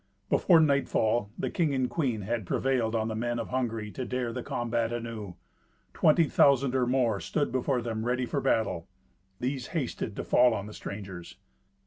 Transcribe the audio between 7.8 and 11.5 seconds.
them ready for battle. These hasted to fall on the strangers.